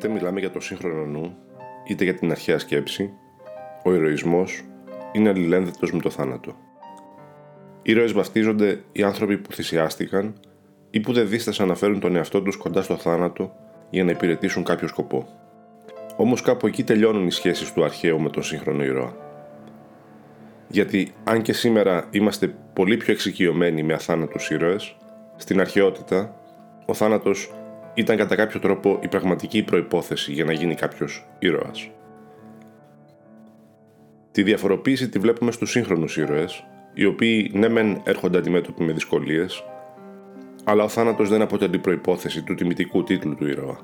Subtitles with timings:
[0.00, 1.36] Είτε μιλάμε για το σύγχρονο νου,
[1.84, 3.12] είτε για την αρχαία σκέψη,
[3.84, 4.64] ο ηρωισμός
[5.12, 6.56] είναι αλληλένδετος με το θάνατο.
[7.82, 10.40] Ήρωες βαφτίζονται οι άνθρωποι που θυσιάστηκαν
[10.90, 13.52] ή που δεν δίστασαν να φέρουν τον εαυτό τους κοντά στο θάνατο
[13.90, 15.28] για να υπηρετήσουν κάποιο σκοπό.
[16.16, 19.16] Όμως κάπου εκεί τελειώνουν οι σχέσεις του αρχαίου με τον σύγχρονο ήρωα.
[20.68, 24.96] Γιατί αν και σήμερα είμαστε πολύ πιο εξοικειωμένοι με αθάνατους ήρωες,
[25.36, 26.34] στην αρχαιότητα
[26.86, 27.52] ο θάνατος
[27.94, 31.90] ήταν κατά κάποιο τρόπο η πραγματική προϋπόθεση για να γίνει κάποιος ήρωας.
[34.32, 39.64] Τη διαφοροποίηση τη βλέπουμε στους σύγχρονους ήρωες, οι οποίοι ναι μεν έρχονται αντιμέτωποι με δυσκολίες,
[40.64, 43.78] αλλά ο θάνατος δεν αποτελεί προϋπόθεση του τιμητικού τίτλου του ήρωα.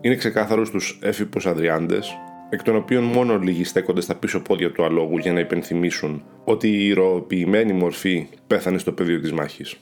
[0.00, 2.16] Είναι ξεκάθαρος στους έφυπους αδριάντες,
[2.50, 6.68] εκ των οποίων μόνο λίγοι στέκονται στα πίσω πόδια του αλόγου για να υπενθυμίσουν ότι
[6.68, 9.76] η ηρωοποιημένη μορφή πέθανε στο πεδίο της μάχης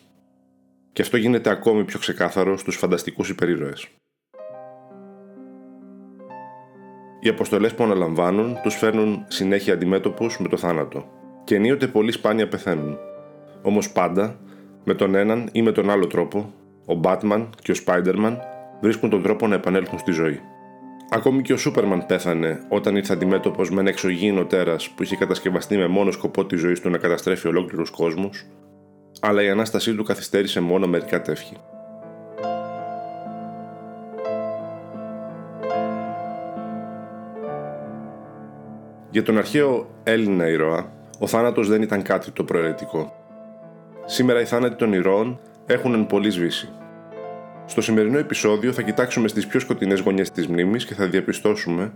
[0.97, 3.89] και αυτό γίνεται ακόμη πιο ξεκάθαρο στους φανταστικούς υπερήρωες.
[7.21, 11.09] Οι αποστολές που αναλαμβάνουν τους φέρνουν συνέχεια αντιμέτωπους με το θάνατο
[11.45, 12.99] και ενίοτε πολύ σπάνια πεθαίνουν.
[13.63, 14.39] Όμως πάντα,
[14.85, 16.55] με τον έναν ή με τον άλλο τρόπο,
[16.87, 18.37] ο Batman και ο Spider-Man
[18.81, 20.41] βρίσκουν τον τρόπο να επανέλθουν στη ζωή.
[21.11, 25.77] Ακόμη και ο Σούπερμαν πέθανε όταν ήρθε αντιμέτωπος με ένα εξωγήινο τέρας που είχε κατασκευαστεί
[25.77, 28.47] με μόνο σκοπό τη ζωή του να καταστρέφει ολόκληρους κόσμους,
[29.21, 31.57] αλλά η ανάστασή του καθυστέρησε μόνο μερικά τεύχη.
[39.11, 43.13] Για τον αρχαίο Έλληνα ηρώα, ο θάνατος δεν ήταν κάτι το προαιρετικό.
[44.05, 46.69] Σήμερα οι θάνατοι των ηρώων έχουν εν πολύ σβήσει.
[47.67, 51.93] Στο σημερινό επεισόδιο θα κοιτάξουμε στις πιο σκοτεινές γωνιές της μνήμης και θα διαπιστώσουμε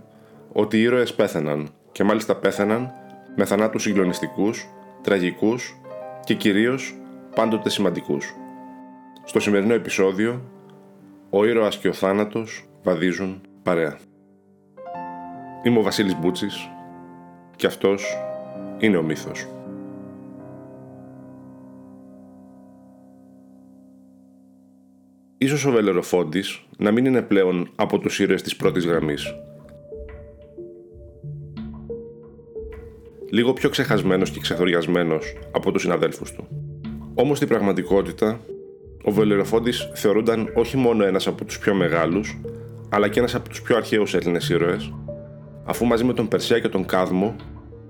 [0.51, 2.91] ότι οι ήρωες πέθαναν και μάλιστα πέθαναν
[3.35, 4.69] με θανάτους συγκλονιστικούς,
[5.01, 5.75] τραγικούς
[6.23, 7.00] και κυρίως
[7.35, 8.35] πάντοτε σημαντικούς.
[9.23, 10.41] Στο σημερινό επεισόδιο,
[11.29, 13.97] ο ήρωας και ο θάνατος βαδίζουν παρέα.
[15.63, 16.69] Είμαι ο Βασίλης Μπούτσης
[17.55, 18.17] και αυτός
[18.79, 19.47] είναι ο μύθος.
[25.37, 29.35] Ίσως ο Βελεροφόντης να μην είναι πλέον από τους ήρωες της πρώτης γραμμής.
[33.29, 36.47] Λίγο πιο ξεχασμένος και ξεθοριασμένος από τους συναδέλφους του.
[37.13, 38.39] Όμως στην πραγματικότητα,
[39.03, 42.39] ο Βελεροφόντης θεωρούνταν όχι μόνο ένας από τους πιο μεγάλους,
[42.89, 44.93] αλλά και ένας από τους πιο αρχαίους Έλληνες ήρωες,
[45.65, 47.35] αφού μαζί με τον Περσέα και τον Κάδμο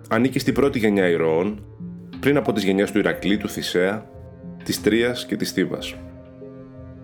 [0.09, 1.63] ανήκει στην πρώτη γενιά ηρώων,
[2.19, 4.05] πριν από τις γενιές του Ηρακλή, του Θησέα,
[4.63, 5.95] της Τρίας και της Θήβας.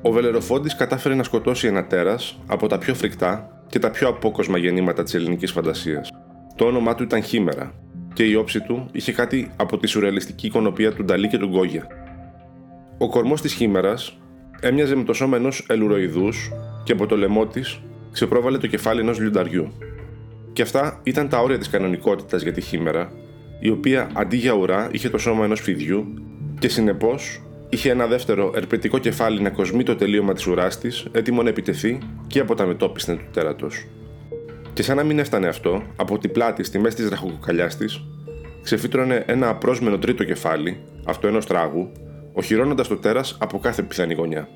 [0.01, 4.57] Ο Βελεροφόντης κατάφερε να σκοτώσει ένα τέρας από τα πιο φρικτά και τα πιο απόκοσμα
[4.57, 6.09] γεννήματα της ελληνικής φαντασίας.
[6.55, 7.73] Το όνομά του ήταν Χήμερα
[8.13, 12.06] και η όψη του είχε κάτι από τη σουρεαλιστική εικονοπία του Νταλή και του Γκόγια.
[12.97, 14.17] Ο κορμός της χήμερας
[14.59, 16.51] έμοιαζε με το σώμα ενός ελουροειδούς
[16.83, 17.79] και από το λαιμό της
[18.11, 19.71] ξεπρόβαλε το κεφάλι ενός λιονταριού.
[20.53, 23.11] Και αυτά ήταν τα όρια της κανονικότητας για τη χήμερα,
[23.59, 26.13] η οποία αντί για ουρά είχε το σώμα ενός φιδιού
[26.59, 31.43] και συνεπώς είχε ένα δεύτερο ερπετικό κεφάλι να κοσμεί το τελείωμα της ουράς της, έτοιμο
[31.43, 31.97] να επιτεθεί
[32.27, 33.85] και από τα μετόπισθεν του τέρατος.
[34.73, 38.03] Και σαν να μην έφτανε αυτό, από την πλάτη στη μέση της ραχοκοκαλιάς της,
[38.63, 41.91] ξεφύτρωνε ένα απρόσμενο τρίτο κεφάλι, αυτό ενός τράγου,
[42.37, 44.47] οχυρώνοντας το τέρας από κάθε πιθανή γωνιά.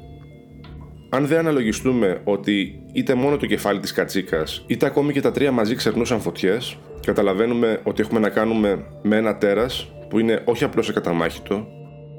[1.09, 5.52] Αν δεν αναλογιστούμε ότι είτε μόνο το κεφάλι της κατσίκας, είτε ακόμη και τα τρία
[5.52, 10.90] μαζί ξερνούσαν φωτιές, καταλαβαίνουμε ότι έχουμε να κάνουμε με ένα τέρας που είναι όχι απλώς
[10.90, 11.68] εκαταμάχητο,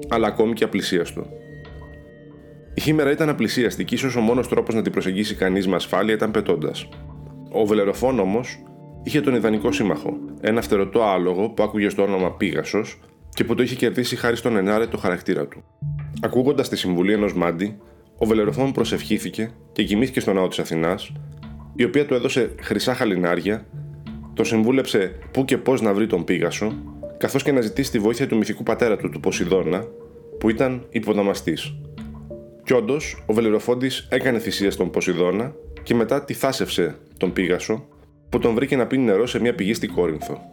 [0.09, 1.25] αλλά ακόμη και απλησίαστο.
[2.73, 6.13] Η χήμερα ήταν απλησίαστη και ίσως ο μόνος τρόπος να την προσεγγίσει κανείς με ασφάλεια
[6.13, 6.89] ήταν πετώντας.
[7.51, 8.63] Ο Βελεροφόν όμως
[9.03, 12.99] είχε τον ιδανικό σύμμαχο, ένα φτερωτό άλογο που άκουγε στο όνομα Πίγασος
[13.33, 15.63] και που το είχε κερδίσει χάρη στον Ενάρε το χαρακτήρα του.
[16.21, 17.77] Ακούγοντας τη συμβουλή ενός μάντι,
[18.17, 21.11] ο Βελεροφόν προσευχήθηκε και κοιμήθηκε στο ναό της Αθηνάς,
[21.75, 23.65] η οποία του έδωσε χρυσά χαλινάρια,
[24.33, 26.73] το συμβούλεψε πού και πώς να βρει τον Πίγασο,
[27.17, 29.85] καθώς και να ζητήσει τη βοήθεια του μυθικού πατέρα του, του Ποσειδώνα,
[30.39, 31.73] που ήταν υποδαμαστής.
[32.63, 37.87] Κι όντως, ο Βελεροφόντη έκανε θυσία στον Ποσειδώνα και μετά τη θάσευσε τον Πίγασο,
[38.29, 40.52] που τον βρήκε να πίνει νερό σε μια πηγή στην Κόρινθο.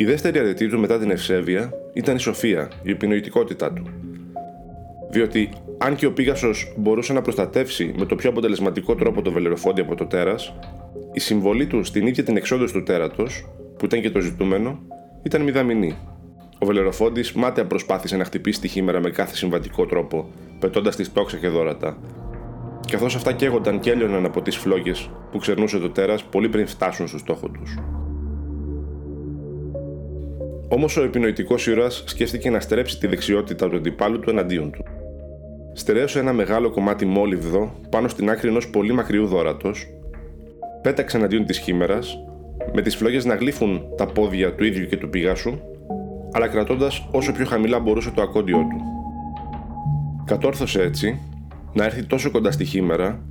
[0.00, 3.90] Η δεύτερη αρετή του μετά την ευσέβεια ήταν η σοφία, η επινοητικότητά του.
[5.10, 5.48] Διότι,
[5.78, 9.94] αν και ο Πίγασος μπορούσε να προστατεύσει με το πιο αποτελεσματικό τρόπο το βελεροφόντι από
[9.94, 10.54] το τέρας,
[11.12, 13.48] η συμβολή του στην ίδια την εξόδωση του τέρατος,
[13.78, 14.78] που ήταν και το ζητούμενο,
[15.22, 15.96] ήταν μηδαμινή.
[16.58, 21.36] Ο Βελεροφόντη μάταια προσπάθησε να χτυπήσει τη χήμερα με κάθε συμβατικό τρόπο, πετώντας τη τόξα
[21.36, 21.98] και δόρατα.
[22.90, 27.08] Καθώς αυτά καίγονταν και έλειωναν από τις φλόγες που ξερνούσε το τέρας πολύ πριν φτάσουν
[27.08, 27.78] στο στόχο τους.
[30.72, 34.84] Όμως ο επινοητικός ήρωας σκέφτηκε να στρέψει τη δεξιότητα του αντιπάλου του εναντίον του.
[35.72, 39.86] στερέωσε ένα μεγάλο κομμάτι μόλιβδο πάνω στην άκρη ενός πολύ μακριού δόρατος,
[40.82, 42.18] πέταξε εναντίον της χήμερας,
[42.74, 45.58] με τις φλόγες να γλύφουν τα πόδια του ίδιου και του πηγάσου,
[46.32, 48.80] αλλά κρατώντας όσο πιο χαμηλά μπορούσε το ακόντιό του.
[50.24, 51.18] Κατόρθωσε έτσι
[51.72, 53.22] να έρθει τόσο κοντά στη χήμερα,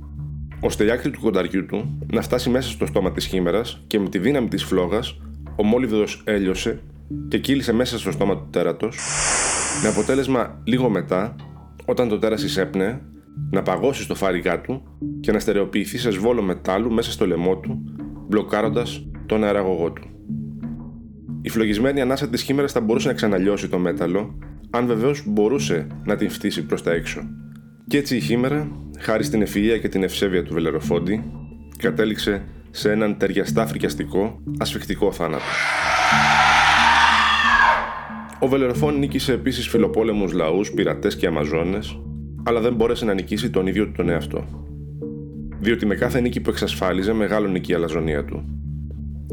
[0.60, 4.08] ώστε η άκρη του κονταριού του να φτάσει μέσα στο στόμα της χήμερας και με
[4.08, 5.20] τη δύναμη της φλόγας
[5.56, 6.80] ο μόλιβδος έλειωσε
[7.28, 8.98] και κύλησε μέσα στο στόμα του τέρατος,
[9.82, 11.36] με αποτέλεσμα λίγο μετά,
[11.84, 13.00] όταν το τέρας εισέπνεε,
[13.50, 14.82] να παγώσει στο φάριγά του
[15.20, 17.84] και να στερεοποιηθεί σε σβόλο μετάλλου μέσα στο λαιμό του,
[18.28, 20.08] μπλοκάροντας τον αεραγωγό του.
[21.42, 24.38] Η φλογισμένη ανάσα της χήμερας θα μπορούσε να ξαναλιώσει το μέταλλο,
[24.70, 27.20] αν βεβαίως μπορούσε να την φτύσει προς τα έξω.
[27.86, 31.32] Και έτσι η χήμερα, χάρη στην ευφυΐα και την ευσέβεια του Βελεροφόντη,
[31.78, 35.44] κατέληξε σε έναν ταιριαστά φρικιαστικό, ασφικτικό θάνατο.
[38.42, 42.00] Ο Βελεροφόν νίκησε επίσης φιλοπόλεμους λαούς, πειρατές και αμαζόνες,
[42.42, 44.44] αλλά δεν μπόρεσε να νικήσει τον ίδιο του τον εαυτό.
[45.60, 48.44] Διότι με κάθε νίκη που εξασφάλιζε, μεγάλωνε και η αλαζονία του.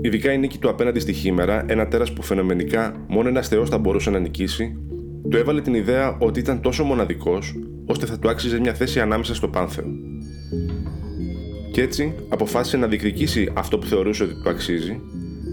[0.01, 3.77] Ειδικά η νίκη του απέναντι στη Χήμερα, ένα τέρας που φαινομενικά μόνο ένας Θεός θα
[3.77, 4.77] μπορούσε να νικήσει,
[5.30, 7.56] του έβαλε την ιδέα ότι ήταν τόσο μοναδικός,
[7.86, 9.86] ώστε θα του άξιζε μια θέση ανάμεσα στο πάνθεο.
[11.71, 15.01] Κι έτσι αποφάσισε να διεκδικήσει αυτό που θεωρούσε ότι του αξίζει,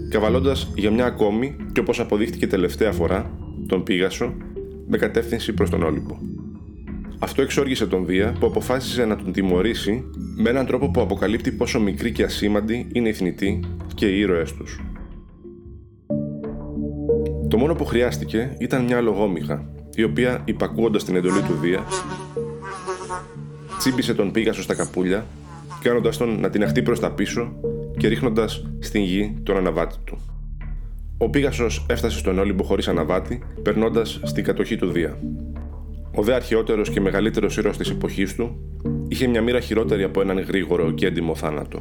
[0.09, 3.31] καβαλώντας για μια ακόμη και όπως αποδείχτηκε τελευταία φορά,
[3.67, 4.33] τον Πίγασο
[4.87, 6.17] με κατεύθυνση προς τον Όλυμπο.
[7.19, 10.03] Αυτό εξόργησε τον Δία που αποφάσισε να τον τιμωρήσει
[10.35, 13.59] με έναν τρόπο που αποκαλύπτει πόσο μικρή και ασήμαντη είναι οι θνητοί
[13.95, 14.79] και οι ήρωές τους.
[17.49, 21.83] Το μόνο που χρειάστηκε ήταν μια λογόμηχα, η οποία, υπακούοντας την εντολή του Δία,
[23.77, 25.25] τσίμπησε τον Πίγασο στα καπούλια,
[25.81, 27.53] κάνοντας τον να την αχτεί προς τα πίσω
[27.97, 30.34] και ρίχνοντας στην γη τον αναβάτη του.
[31.17, 35.17] Ο Πίγασος έφτασε στον Όλυμπο χωρίς αναβάτη, περνώντας στην κατοχή του Δία.
[36.15, 38.57] Ο δε αρχαιότερος και μεγαλύτερος ήρωας της εποχής του
[39.07, 41.79] είχε μια μοίρα χειρότερη από έναν γρήγορο και έντιμο θάνατο.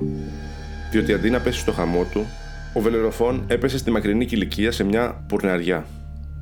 [0.92, 2.26] Διότι αντί να πέσει στο χαμό του,
[2.75, 5.87] ο Βελεροφόν έπεσε στη μακρινή κηλικία σε μια πουρναριά.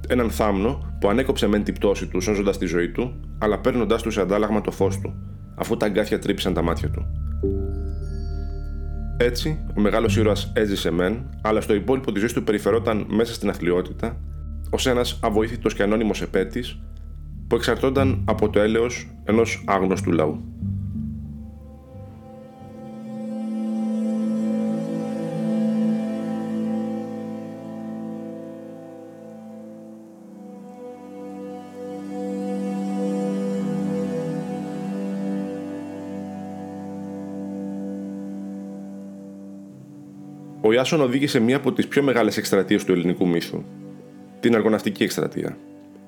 [0.08, 4.10] Έναν θάμνο που ανέκοψε μεν την πτώση του σώζοντας τη ζωή του, αλλά παίρνοντάς του
[4.10, 5.14] σε αντάλλαγμα το φως του,
[5.54, 7.06] αφού τα αγκάθια τρύπησαν τα μάτια του.
[9.24, 13.48] Έτσι, ο μεγάλος ήρωας έζησε μεν, αλλά στο υπόλοιπο της ζωής του περιφερόταν μέσα στην
[13.48, 14.20] αθλειότητα,
[14.70, 16.78] ως ένας αβοήθητος και ανώνυμος επέτης
[17.46, 20.44] που εξαρτώνταν από το έλεος ενός άγνωστου λαού.
[40.64, 43.62] Ο Ιάσον οδήγησε μία από τις πιο μεγάλες εκστρατείες του ελληνικού μύθου,
[44.40, 45.56] την Αργοναυτική εκστρατεία,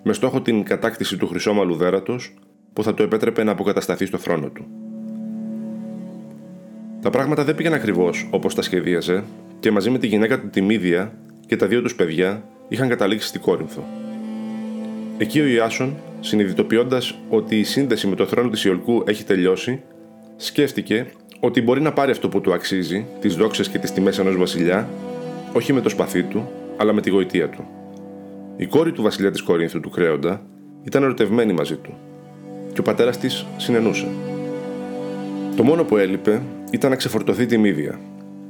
[0.02, 2.34] με στόχο την κατάκτηση του χρυσόμαλου δέρατος
[2.72, 4.66] που θα του επέτρεπε να αποκατασταθεί στο θρόνο του.
[7.00, 9.24] Τα πράγματα δεν πήγαν ακριβώς όπως τα σχεδίαζε
[9.60, 11.12] και μαζί με τη γυναίκα του τη Μίδια
[11.46, 13.84] και τα δύο τους παιδιά είχαν καταλήξει στην Κόρινθο.
[15.18, 19.82] Εκεί ο Ιάσον, συνειδητοποιώντας ότι η σύνδεση με το θρόνο της Ιολκού έχει τελειώσει,
[20.36, 21.06] σκέφτηκε
[21.44, 24.88] ότι μπορεί να πάρει αυτό που του αξίζει, τις δόξες και τις τιμές ενός βασιλιά,
[25.52, 27.64] όχι με το σπαθί του, αλλά με τη γοητεία του.
[28.56, 30.42] Η κόρη του βασιλιά της Κορίνθου, του Κρέοντα,
[30.82, 31.94] ήταν ερωτευμένη μαζί του,
[32.72, 34.06] και ο πατέρας της συνενούσε.
[35.56, 38.00] Το μόνο που έλειπε ήταν να ξεφορτωθεί τη Μύδια,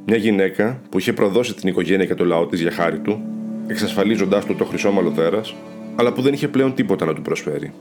[0.07, 3.23] μια γυναίκα που είχε προδώσει την οικογένεια και το λαό της για χάρη του,
[3.67, 5.55] εξασφαλίζοντάς του το χρυσόμαλο δέρας,
[5.97, 7.73] αλλά που δεν είχε πλέον τίποτα να του προσφέρει.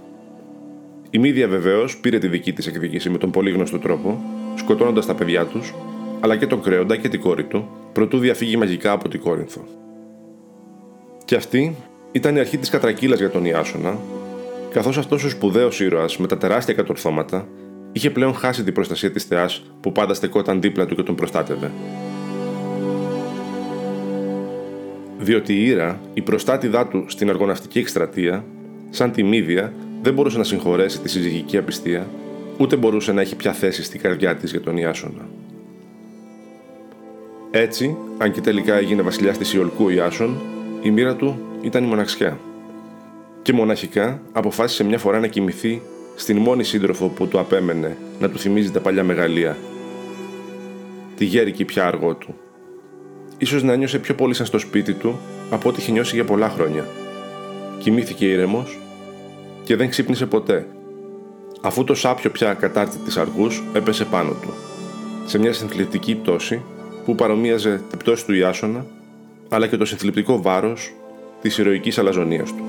[1.09, 4.23] Η Μύδια βεβαίως πήρε τη δική της εκδίκηση με τον πολύ γνωστό τρόπο
[4.55, 5.73] σκοτώνοντας τα παιδιά τους,
[6.19, 9.61] αλλά και τον Κρέοντα και την κόρη του, προτού διαφύγει μαγικά από την Κόρινθο.
[11.25, 11.75] Και αυτή
[12.11, 13.97] ήταν η αρχή της κατρακύλας για τον Ιάσονα,
[14.71, 17.47] καθώς αυτός ο σπουδαίος ήρωας με τα τεράστια κατορθώματα
[17.91, 21.71] είχε πλέον χάσει την προστασία της θεάς που πάντα στεκόταν δίπλα του και τον προστάτευε.
[25.19, 28.45] Διότι η Ήρα, η προστάτηδά του στην αργοναυτική εκστρατεία,
[28.89, 32.07] σαν τη Μύδια, δεν μπορούσε να συγχωρέσει τη συζυγική απιστία
[32.57, 35.27] ούτε μπορούσε να έχει πια θέση στην καρδιά της για τον Ιάσονα.
[37.51, 40.37] Έτσι, αν και τελικά έγινε βασιλιάς της Ιολκού Ιάσον,
[40.81, 42.39] η μοίρα του ήταν η μοναξιά.
[43.41, 45.81] Και μοναχικά αποφάσισε μια φορά να κοιμηθεί
[46.15, 49.57] στην μόνη σύντροφο που του απέμενε να του θυμίζει τα παλιά μεγαλεία.
[51.17, 52.35] Τη γέρικη πια αργό του.
[53.37, 55.19] Ίσως να νιώσε πιο πολύ σαν στο σπίτι του
[55.49, 56.87] από ό,τι είχε νιώσει για πολλά χρόνια.
[57.79, 58.79] Κοιμήθηκε ήρεμος
[59.63, 60.65] και δεν ξύπνησε ποτέ
[61.65, 64.53] Αφού το σάπιο πια κατάρτι της αργούς έπεσε πάνω του,
[65.25, 66.61] σε μια συνθλιπτική πτώση
[67.05, 68.85] που παρομοίαζε την πτώση του Ιάσονα,
[69.49, 70.93] αλλά και το συνθλιπτικό βάρος
[71.41, 72.63] της ηρωικής αλαζονίας του.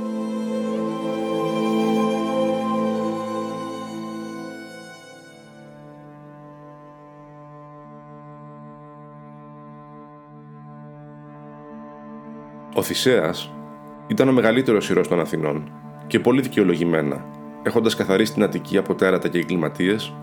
[12.75, 13.51] Ο Θησέας
[14.07, 15.73] ήταν ο μεγαλύτερος ηρός των Αθηνών
[16.07, 17.34] και πολύ δικαιολογημένα
[17.65, 20.15] έχοντας καθαρίσει την Αττική από τέρατα και εγκληματίες,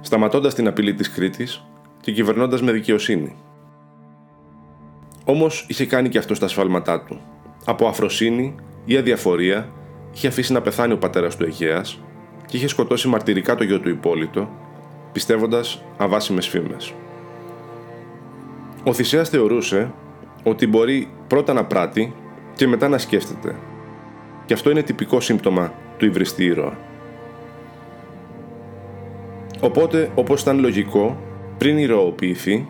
[0.00, 1.64] σταματώντας την απειλή της Κρήτης
[2.00, 3.36] και κυβερνώντας με δικαιοσύνη.
[5.24, 7.20] Όμως είχε κάνει και αυτό τα σφάλματά του.
[7.64, 9.68] Από αφροσύνη ή αδιαφορία
[10.14, 12.00] είχε αφήσει να πεθάνει ο πατέρας του Αιγαίας
[12.46, 14.48] και είχε σκοτώσει μαρτυρικά το γιο του Υπόλοιπο,
[15.12, 16.94] πιστεύοντας αβάσιμες φήμες.
[18.84, 19.92] Ο Θησέας θεωρούσε
[20.42, 22.14] ότι μπορεί πρώτα να πράττει
[22.54, 23.56] και μετά να σκέφτεται.
[24.44, 26.78] Και αυτό είναι τυπικό σύμπτωμα του υβριστή ήρωα.
[29.60, 31.22] Οπότε, όπως ήταν λογικό,
[31.58, 32.68] πριν ηρωοποιηθεί,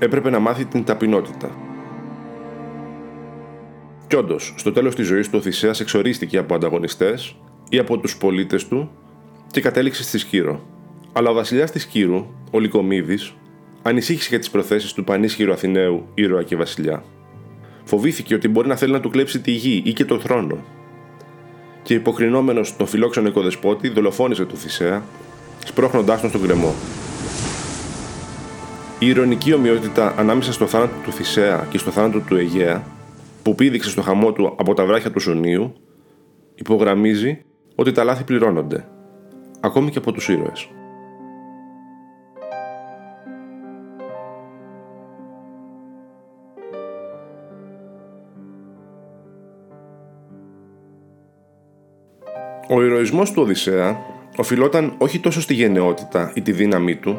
[0.00, 1.50] έπρεπε να μάθει την ταπεινότητα.
[4.06, 7.36] Κι όντως, στο τέλος της ζωής του ο Θησέας εξορίστηκε από ανταγωνιστές
[7.68, 8.90] ή από τους πολίτες του
[9.50, 10.60] και κατέληξε στη Σκύρο.
[11.12, 13.34] Αλλά ο βασιλιάς της Σκύρου, ο Λυκομίδης,
[13.82, 17.04] ανησύχησε για τις προθέσεις του πανίσχυρου Αθηναίου ήρωα και βασιλιά.
[17.84, 20.58] Φοβήθηκε ότι μπορεί να θέλει να του κλέψει τη γη ή και τον θρόνο.
[21.82, 25.02] Και υποκρινόμενος τον φιλόξενο οικοδεσπότη, δολοφόνησε τον Θησέα,
[25.64, 26.74] σπρώχνοντάς τον στον κρεμό.
[28.98, 32.84] Η ηρωνική ομοιότητα ανάμεσα στο θάνατο του Θησέα και στο θάνατο του Αιγαία,
[33.42, 35.72] που πήδηξε στο χαμό του από τα βράχια του Σουνίου,
[36.54, 37.42] υπογραμμίζει
[37.74, 38.88] ότι τα λάθη πληρώνονται,
[39.60, 40.68] ακόμη και από τους ήρωες.
[52.72, 53.98] Ο ηρωισμός του Οδυσσέα
[54.36, 57.18] οφειλόταν όχι τόσο στη γενναιότητα ή τη δύναμή του,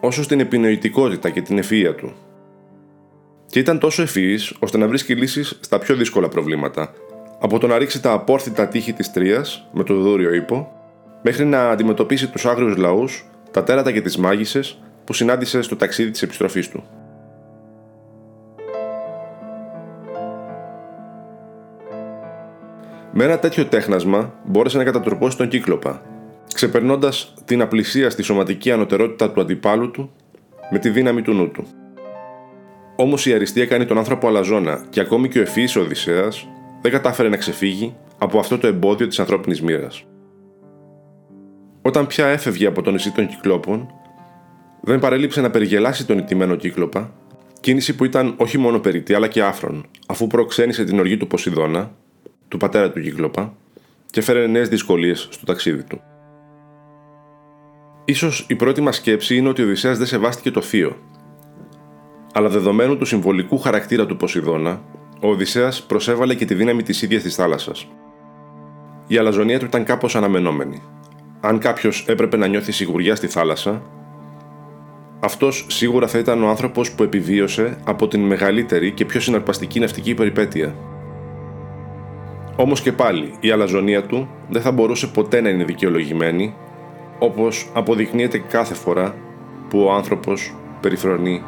[0.00, 2.12] όσο στην επινοητικότητα και την ευφυΐα του.
[3.46, 6.92] Και ήταν τόσο ευφυής ώστε να βρίσκει λύσεις στα πιο δύσκολα προβλήματα,
[7.40, 10.72] από το να ρίξει τα απόρθητα τείχη της Τρίας με το δούριο ύπο,
[11.22, 16.10] μέχρι να αντιμετωπίσει τους άγριους λαούς, τα τέρατα και τις μάγισσες που συνάντησε στο ταξίδι
[16.10, 16.84] της επιστροφής του.
[23.18, 26.02] Με ένα τέτοιο τέχνασμα μπόρεσε να κατατροπώσει τον κύκλοπα,
[26.54, 30.12] ξεπερνώντας την απλησία στη σωματική ανωτερότητα του αντιπάλου του
[30.70, 31.66] με τη δύναμη του νου του.
[32.96, 36.48] Όμως η αριστεία κάνει τον άνθρωπο αλαζόνα και ακόμη και ο ευφυής Οδυσσέας
[36.82, 40.04] δεν κατάφερε να ξεφύγει από αυτό το εμπόδιο της ανθρώπινης μοίρας.
[41.82, 43.86] Όταν πια έφευγε από το νησί των Κυκλόπων,
[44.80, 47.12] δεν παρέλειψε να περιγελάσει τον ιτημένο κύκλοπα,
[47.60, 51.90] κίνηση που ήταν όχι μόνο περιττή αλλά και άφρον, αφού προξένησε την οργή του Ποσειδώνα
[52.48, 53.54] του πατέρα του Κύκλοπα
[54.10, 56.00] και φέρε νέες δυσκολίες στο ταξίδι του.
[58.04, 60.96] Ίσως η πρώτη μας σκέψη είναι ότι ο Οδυσσέας δεν σεβάστηκε το θείο.
[62.32, 64.82] Αλλά δεδομένου του συμβολικού χαρακτήρα του Ποσειδώνα,
[65.20, 67.86] ο Οδυσσέας προσέβαλε και τη δύναμη της ίδιας της θάλασσας.
[69.06, 70.82] Η αλαζονία του ήταν κάπως αναμενόμενη.
[71.40, 73.82] Αν κάποιος έπρεπε να νιώθει σιγουριά στη θάλασσα,
[75.20, 80.14] αυτός σίγουρα θα ήταν ο άνθρωπος που επιβίωσε από την μεγαλύτερη και πιο συναρπαστική ναυτική
[80.14, 80.74] περιπέτεια
[82.58, 86.54] Όμως και πάλι η αλαζονία του δεν θα μπορούσε ποτέ να είναι δικαιολογημένη,
[87.18, 89.14] όπως αποδεικνύεται κάθε φορά
[89.68, 91.42] που ο άνθρωπος περιφρονεί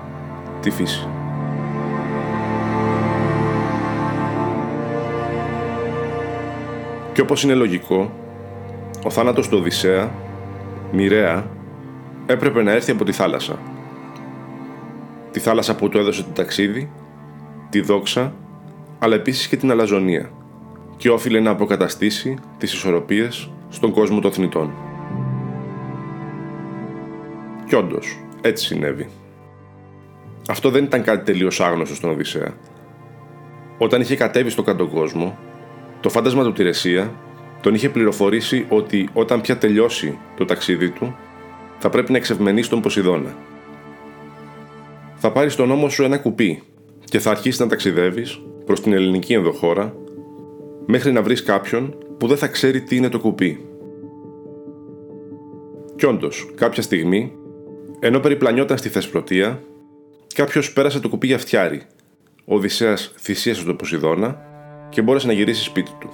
[0.61, 1.09] τη φύση.
[7.13, 8.13] Και όπως είναι λογικό,
[9.05, 10.11] ο θάνατος του Οδυσσέα,
[10.93, 11.51] μοιραία,
[12.27, 13.59] έπρεπε να έρθει από τη θάλασσα.
[15.31, 16.91] Τη θάλασσα που του έδωσε το ταξίδι,
[17.71, 18.35] τη δόξα,
[18.99, 20.31] αλλά επίσης και την αλαζονία
[20.99, 24.73] και όφιλε να αποκαταστήσει τις ισορροπίες στον κόσμο των θνητών.
[27.67, 29.09] Κι όντως, έτσι συνέβη.
[30.49, 32.55] Αυτό δεν ήταν κάτι τελείως άγνωστο στον Οδυσσέα.
[33.79, 35.39] Όταν είχε κατέβει στον κάτω κόσμο,
[36.01, 37.15] το φάντασμα του Τηρεσία
[37.61, 41.17] τον είχε πληροφορήσει ότι όταν πια τελειώσει το ταξίδι του,
[41.79, 43.37] θα πρέπει να εξευμενεί τον Ποσειδώνα.
[45.15, 46.63] Θα πάρει στον ώμο σου ένα κουπί
[47.05, 49.95] και θα αρχίσεις να ταξιδεύεις προς την ελληνική ενδοχώρα
[50.91, 53.67] μέχρι να βρεις κάποιον που δεν θα ξέρει τι είναι το κουπί.
[55.97, 57.33] Κι όντως, κάποια στιγμή,
[58.01, 59.63] ενώ περιπλανιόταν στη Θεσπρωτεία,
[60.35, 61.83] κάποιος πέρασε το κουπί για φτιάρι.
[62.45, 64.41] Ο Οδυσσέας θυσίασε τον Ποσειδώνα
[64.89, 66.09] και μπόρεσε να γυρίσει σπίτι του.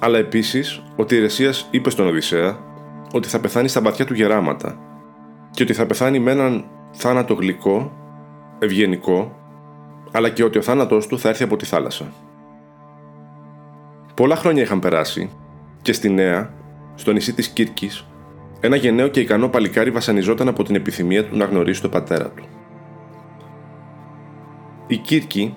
[0.00, 2.58] Αλλά επίσης, ο Τηρεσίας είπε στον Οδυσσέα
[3.12, 4.78] ότι θα πεθάνει στα βαθιά του γεράματα
[5.50, 7.92] και ότι θα πεθάνει με έναν θάνατο γλυκό,
[8.58, 9.39] ευγενικό
[10.12, 12.12] αλλά και ότι ο θάνατός του θα έρθει από τη θάλασσα.
[14.14, 15.30] Πολλά χρόνια είχαν περάσει
[15.82, 16.52] και στη Νέα,
[16.94, 18.06] στο νησί της Κύρκης,
[18.60, 22.44] ένα γενναίο και ικανό παλικάρι βασανιζόταν από την επιθυμία του να γνωρίσει τον πατέρα του.
[24.86, 25.56] Η Κύρκη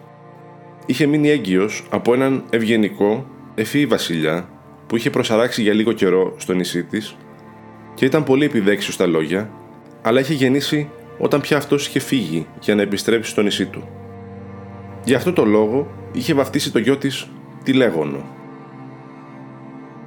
[0.86, 4.50] είχε μείνει έγκυος από έναν ευγενικό, ευφύη βασιλιά
[4.88, 7.15] που είχε προσαράξει για λίγο καιρό στο νησί της
[7.93, 9.51] και ήταν πολύ επιδέξιος στα λόγια,
[10.01, 14.02] αλλά είχε γεννήσει όταν πια αυτός είχε φύγει για να επιστρέψει στο νησί του.
[15.05, 17.27] Γι' αυτό το λόγο είχε βαφτίσει το γιο της
[17.63, 18.24] Τηλέγωνο.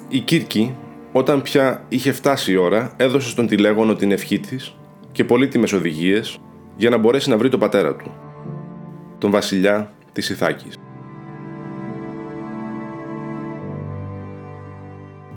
[0.09, 0.75] Η Κύρκη,
[1.12, 4.76] όταν πια είχε φτάσει η ώρα, έδωσε στον Τηλέγωνο την ευχή της
[5.12, 6.38] και πολύτιμες οδηγίες
[6.76, 8.11] για να μπορέσει να βρει τον πατέρα του,
[9.19, 10.75] τον βασιλιά της Ιθάκης.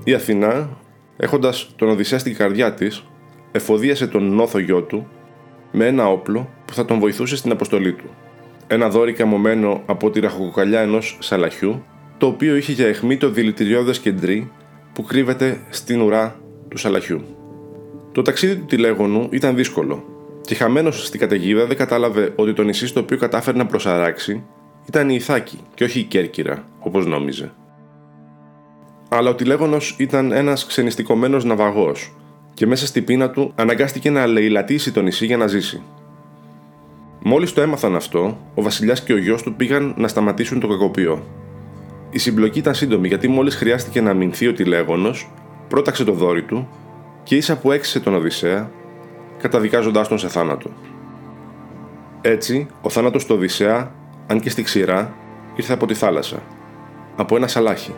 [0.04, 0.70] Η Αθηνά,
[1.18, 3.06] έχοντας τον Οδυσσέα στην καρδιά της,
[3.52, 5.08] εφοδίασε τον νόθο γιο του
[5.72, 8.10] με ένα όπλο που θα τον βοηθούσε στην αποστολή του.
[8.72, 11.84] Ένα δόρυ καμωμένο από τη ραχοκοκαλιά ενός σαλαχιού,
[12.18, 14.52] το οποίο είχε για αιχμή το δηλητηριώδες κεντρί
[14.94, 17.22] που κρύβεται στην ουρά του σαλαχιού.
[18.12, 20.04] Το ταξίδι του τηλέγωνου ήταν δύσκολο
[20.42, 24.44] και χαμένος στην καταιγίδα δεν κατάλαβε ότι το νησί στο οποίο κατάφερε να προσαράξει
[24.88, 27.52] ήταν η Ιθάκη και όχι η Κέρκυρα, όπως νόμιζε.
[29.10, 32.14] Αλλά ο τηλέγωνος ήταν ένας ξενιστικωμένος ναυαγός
[32.54, 35.82] και μέσα στη πείνα του αναγκάστηκε να λαιλατήσει το νησί για να ζήσει.
[37.24, 41.24] Μόλις το έμαθαν αυτό, ο Βασιλιάς και ο γιος του πήγαν να σταματήσουν το κακοποιό.
[42.10, 45.32] Η συμπλοκή ήταν σύντομη γιατί μόλις χρειάστηκε να αμυνθεί ο τηλέγωνος,
[45.68, 46.68] πρόταξε το δόρυ του
[47.24, 48.72] και ίσα που έξισε τον Οδυσσέα,
[49.38, 50.70] καταδικάζοντάς τον σε θάνατο.
[52.22, 53.92] Έτσι, ο θάνατος του Οδυσσέα,
[54.28, 55.14] αν και στη ξηρά,
[55.56, 56.44] ήρθε από τη θάλασσα,
[57.16, 57.94] από ένα σαλάχι.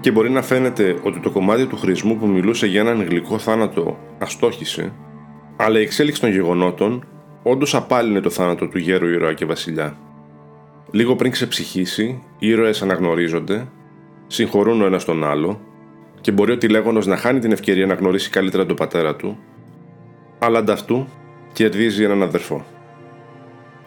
[0.00, 3.98] Και μπορεί να φαίνεται ότι το κομμάτι του χρησμού που μιλούσε για έναν γλυκό θάνατο
[4.18, 4.92] αστόχησε,
[5.56, 7.04] αλλά η εξέλιξη των γεγονότων
[7.42, 9.98] όντως απάλυνε το θάνατο του γέρου ήρωα και βασιλιά.
[10.90, 13.68] Λίγο πριν ξεψυχήσει, οι ήρωες αναγνωρίζονται,
[14.26, 15.60] συγχωρούν ο ένας τον άλλο
[16.20, 19.38] και μπορεί ο τηλέγωνος να χάνει την ευκαιρία να γνωρίσει καλύτερα τον πατέρα του,
[20.38, 21.06] αλλά ανταυτού
[21.52, 22.64] κερδίζει έναν αδερφό.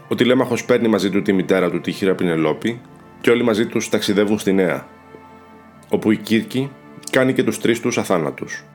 [0.08, 2.82] Ο τηλέμαχος παίρνει μαζί του τη μητέρα του, τη χείρα Πινελόπη,
[3.22, 4.88] και όλοι μαζί τους ταξιδεύουν στη Νέα,
[5.94, 6.72] όπου η Κύρκη
[7.12, 8.66] κάνει και τους τρεις τους αθάνατους.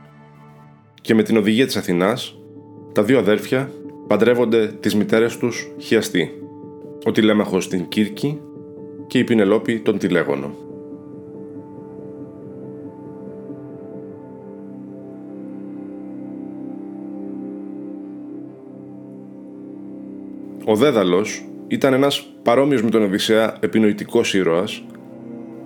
[1.00, 2.38] Και με την οδηγία της Αθηνάς,
[2.92, 3.70] τα δύο αδέρφια
[4.06, 6.30] παντρεύονται τις μητέρες τους χιαστοί,
[7.04, 8.40] ο Τηλέμαχος την Κύρκη
[9.06, 10.54] και η Πινελόπη τον Τηλέγωνο.
[20.64, 24.82] Ο Δέδαλος ήταν ένας παρόμοιος με τον Οδυσσέα επινοητικός ήρωας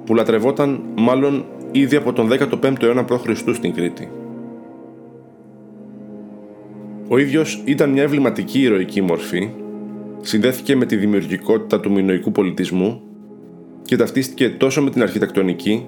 [0.04, 3.38] που λατρευόταν μάλλον ήδη από τον 15ο αιώνα π.Χ.
[3.52, 4.08] στην Κρήτη.
[7.08, 9.50] Ο ίδιος ήταν μια ευληματική ηρωική μορφή,
[10.20, 13.00] συνδέθηκε με τη δημιουργικότητα του μινοϊκού πολιτισμού
[13.82, 15.86] και ταυτίστηκε τόσο με την αρχιτεκτονική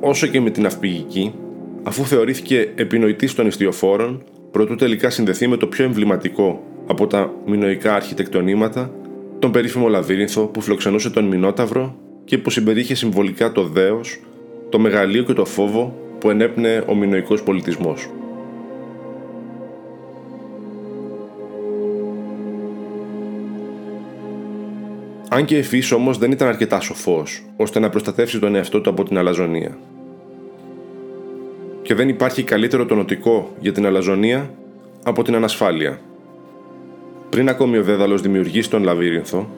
[0.00, 1.34] όσο και με την αυπηγική,
[1.82, 7.94] αφού θεωρήθηκε επινοητής των ιστιοφόρων, προτού τελικά συνδεθεί με το πιο εμβληματικό από τα μινοϊκά
[7.94, 8.90] αρχιτεκτονήματα,
[9.38, 14.20] τον περίφημο λαβύρινθο που φιλοξενούσε τον Μινόταυρο και που συμπεριείχε συμβολικά το δέος,
[14.68, 18.08] το μεγαλείο και το φόβο που ενέπνεε ο μινοϊκός πολιτισμός.
[25.28, 29.04] Αν και εφής όμως δεν ήταν αρκετά σοφός, ώστε να προστατεύσει τον εαυτό του από
[29.04, 29.78] την αλαζονία.
[31.82, 34.50] Και δεν υπάρχει καλύτερο τονοτικό για την αλαζονία
[35.02, 36.00] από την ανασφάλεια.
[37.30, 39.48] Πριν ακόμη ο Δέδαλος δημιουργήσει τον Λαβύρινθο,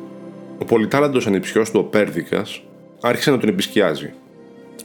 [0.58, 2.62] ο πολυτάλαντος ανιψιός του ο Πέρδικας
[3.00, 4.12] άρχισε να τον επισκιάζει,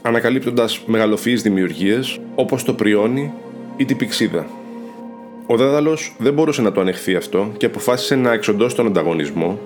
[0.01, 3.31] ανακαλύπτοντας μεγαλοφυείς δημιουργίες όπως το πριόνι
[3.77, 4.45] ή την πηξίδα.
[5.47, 9.59] Ο Δέδαλος δεν μπορούσε να το ανεχθεί αυτό και αποφάσισε να εξοντώσει τον ανταγωνισμό,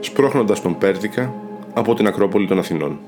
[0.00, 1.34] σπρώχνοντας τον Πέρδικα
[1.74, 2.98] από την Ακρόπολη των Αθηνών.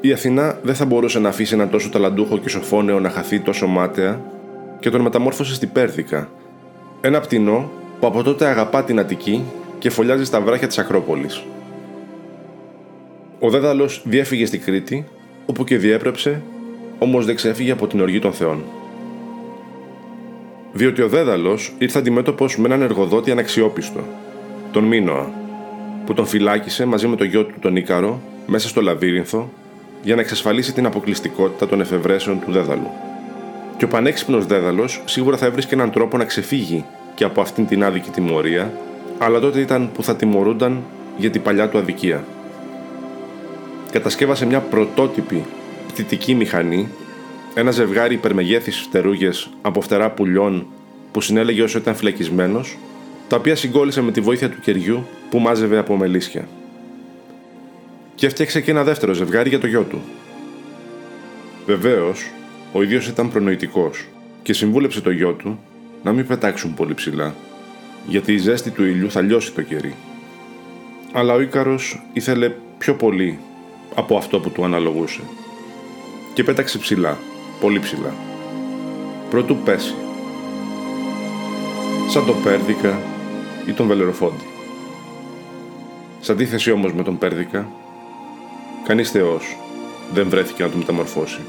[0.00, 3.66] Η Αθηνά δεν θα μπορούσε να αφήσει έναν τόσο ταλαντούχο και σοφόνεο να χαθεί τόσο
[3.66, 4.20] μάταια
[4.80, 6.28] και τον μεταμόρφωσε στην Πέρδικα,
[7.00, 9.44] ένα πτηνό που από τότε αγαπά την Αττική
[9.78, 11.44] και φωλιάζει στα βράχια της Ακρόπολης.
[13.40, 15.06] Ο Δέδαλος διέφυγε στη Κρήτη,
[15.46, 16.42] όπου και διέπρεψε,
[16.98, 18.64] όμως δεν ξέφυγε από την οργή των θεών.
[20.72, 24.00] Διότι ο Δέδαλος ήρθε αντιμέτωπος με έναν εργοδότη αναξιόπιστο,
[24.72, 25.30] τον Μίνωα,
[26.06, 29.50] που τον φυλάκισε μαζί με το γιο του τον Ίκαρο μέσα στο λαβύρινθο
[30.02, 32.90] για να εξασφαλίσει την αποκλειστικότητα των εφευρέσεων του Δέδαλου.
[33.76, 37.84] Και ο πανέξυπνος Δέδαλος σίγουρα θα έβρισκε έναν τρόπο να ξεφύγει και από αυτήν την
[37.84, 38.72] άδικη τιμωρία
[39.18, 40.82] αλλά τότε ήταν που θα τιμωρούνταν
[41.16, 42.24] για την παλιά του αδικία.
[43.90, 45.44] Κατασκεύασε μια πρωτότυπη
[45.88, 46.88] πτυτική μηχανή,
[47.54, 50.66] ένα ζευγάρι υπερμεγέθης φτερούγες από φτερά πουλιών
[51.12, 52.78] που συνέλεγε όσο ήταν φυλακισμένος,
[53.28, 56.48] τα οποία συγκόλλησε με τη βοήθεια του κεριού που μάζευε από μελίσια.
[58.14, 60.00] Και έφτιαξε και ένα δεύτερο ζευγάρι για το γιο του.
[61.66, 62.30] Βεβαίως,
[62.72, 64.06] ο ίδιος ήταν προνοητικός
[64.42, 65.58] και συμβούλεψε το γιο του
[66.02, 67.34] να μην πετάξουν πολύ ψηλά
[68.06, 69.94] γιατί η ζέστη του ήλιου θα λιώσει το κερί.
[71.12, 73.38] Αλλά ο Ίκαρος ήθελε πιο πολύ
[73.94, 75.20] από αυτό που του αναλογούσε
[76.34, 77.18] και πέταξε ψηλά,
[77.60, 78.14] πολύ ψηλά.
[79.30, 79.94] Πρώτου πέσει,
[82.08, 83.00] σαν τον Πέρδικα
[83.66, 84.44] ή τον Βελεροφόντι.
[86.20, 87.68] Σε αντίθεση όμως με τον Πέρδικα,
[88.86, 89.56] κανείς θεός
[90.12, 91.40] δεν βρέθηκε να τον μεταμορφώσει.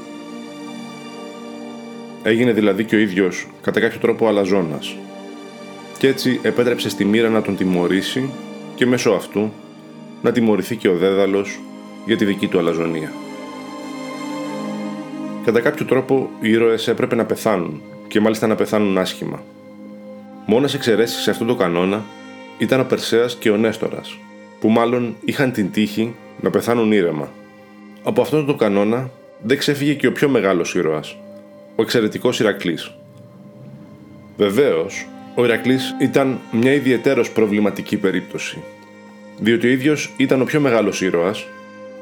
[2.22, 4.96] Έγινε δηλαδή και ο ίδιος κατά κάποιο τρόπο αλαζόνας
[6.00, 8.30] και έτσι επέτρεψε στη μοίρα να τον τιμωρήσει
[8.74, 9.52] και μέσω αυτού
[10.22, 11.60] να τιμωρηθεί και ο Δέδαλος
[12.06, 13.12] για τη δική του αλαζονία.
[15.44, 19.42] Κατά κάποιο τρόπο οι ήρωες έπρεπε να πεθάνουν και μάλιστα να πεθάνουν άσχημα.
[20.46, 22.04] Μόνες εξαιρέσεις σε αυτόν τον κανόνα
[22.58, 24.18] ήταν ο Περσέας και ο Νέστορας,
[24.60, 27.28] που μάλλον είχαν την τύχη να πεθάνουν ήρεμα.
[28.02, 29.10] Από αυτόν τον κανόνα
[29.42, 31.16] δεν ξέφυγε και ο πιο μεγάλος ήρωας,
[31.76, 32.94] ο εξαιρετικός Ηρακλής.
[34.36, 35.06] Βεβαίως,
[35.40, 38.58] ο Ηρακλής ήταν μια ιδιαίτερος προβληματική περίπτωση,
[39.38, 41.46] διότι ο ίδιος ήταν ο πιο μεγάλος ήρωας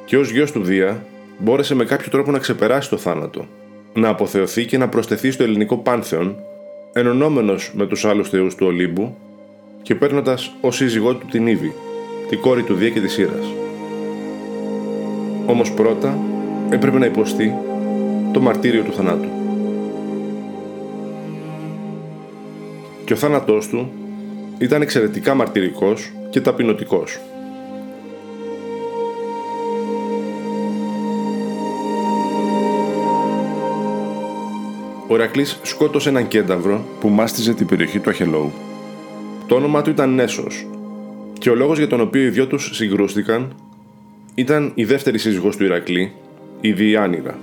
[0.04, 1.06] και ως γιος του Δία
[1.38, 3.46] μπόρεσε με κάποιο τρόπο να ξεπεράσει το θάνατο,
[3.94, 6.36] να αποθεωθεί και να προσθεθεί στο ελληνικό πάνθεον,
[6.92, 9.16] ενωνόμενος με τους άλλους θεούς του Ολύμπου
[9.82, 11.74] και παίρνοντας ως σύζυγό του την Ήβη,
[12.28, 13.52] τη κόρη του Δία και της Ήρας.
[15.46, 16.18] Όμως πρώτα
[16.70, 17.54] έπρεπε να υποστεί
[18.32, 19.37] το μαρτύριο του θανάτου.
[23.08, 23.92] Και ο θάνατός του
[24.58, 27.18] ήταν εξαιρετικά μαρτυρικός και ταπεινωτικός.
[35.08, 38.52] Ο Ηρακλής σκότωσε έναν κένταυρο που μάστιζε την περιοχή του Αχελόου.
[39.46, 40.66] Το όνομά του ήταν Νέσος
[41.38, 43.54] και ο λόγος για τον οποίο οι δυο τους συγκρούστηκαν
[44.34, 46.12] ήταν η δεύτερη σύζυγός του Ηρακλή,
[46.60, 47.38] η Διάνυρα.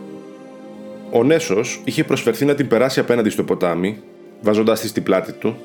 [1.11, 3.97] Ο Νέσος είχε προσφερθεί να την περάσει απέναντι στο ποτάμι,
[4.41, 5.55] βάζοντάς τη στην πλάτη του,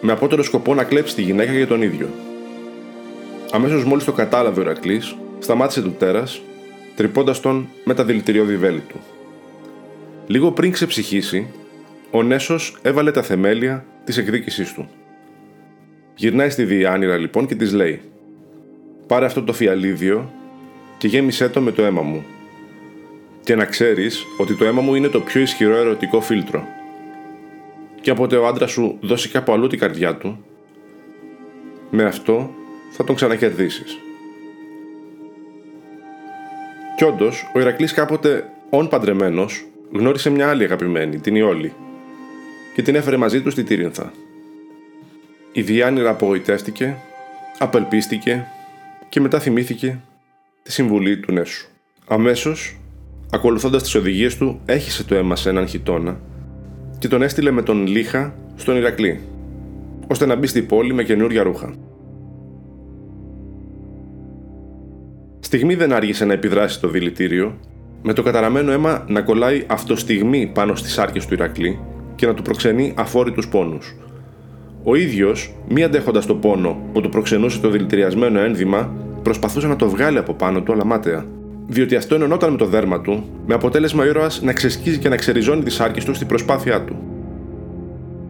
[0.00, 2.08] με απότερο σκοπό να κλέψει τη γυναίκα για τον ίδιο.
[3.52, 5.02] Αμέσως μόλις το κατάλαβε ο Ηρακλή,
[5.38, 6.40] σταμάτησε του τέρας,
[6.96, 9.00] τρυπώντας τον με τα δηλητηριώδη βέλη του.
[10.26, 11.46] Λίγο πριν ξεψυχήσει,
[12.10, 14.88] ο Νέσος έβαλε τα θεμέλια της εκδίκησής του.
[16.14, 18.00] Γυρνάει στη Διάνυρα λοιπόν και της λέει:
[19.06, 20.32] Πάρε αυτό το φιαλίδιο
[20.98, 22.24] και γέμισέ το με το αίμα μου.
[23.44, 26.66] Και να ξέρεις ότι το αίμα μου είναι το πιο ισχυρό ερωτικό φίλτρο.
[28.00, 30.44] Και όποτε ο άντρα σου δώσει κάπου αλλού την καρδιά του,
[31.90, 32.50] με αυτό
[32.90, 33.98] θα τον ξανακερδίσεις.
[36.96, 41.72] Κι όντως, ο Ηρακλής κάποτε, όν παντρεμένος, γνώρισε μια άλλη αγαπημένη, την Ιόλη,
[42.74, 44.12] και την έφερε μαζί του στη Τύρινθα.
[45.52, 46.96] Η Διάνυρα απογοητεύτηκε,
[47.58, 48.46] απελπίστηκε
[49.08, 50.00] και μετά θυμήθηκε
[50.62, 51.68] τη συμβουλή του Νέσου.
[52.06, 52.78] Αμέσως,
[53.32, 56.20] ακολουθώντας τις οδηγίες του, έχισε το αίμα σε έναν χιτόνα
[57.00, 59.20] και τον έστειλε με τον Λίχα στον Ηρακλή,
[60.06, 61.72] ώστε να μπει στη πόλη με καινούρια ρούχα.
[65.40, 67.56] Στιγμή δεν άργησε να επιδράσει το δηλητήριο,
[68.02, 71.78] με το καταραμένο αίμα να κολλάει αυτοστιγμή πάνω στις άρκες του Ηρακλή
[72.14, 73.96] και να του προξενεί αφόρητους πόνους.
[74.82, 79.88] Ο ίδιος, μη αντέχοντας το πόνο που του προξενούσε το δηλητηριασμένο ένδυμα, προσπαθούσε να το
[79.88, 81.24] βγάλει από πάνω του, αλλά μάταια.
[81.70, 85.16] Διότι αυτό ενωνόταν με το δέρμα του, με αποτέλεσμα ο ήρωας να ξεσκίζει και να
[85.16, 86.96] ξεριζώνει τις άρκε του στην προσπάθειά του.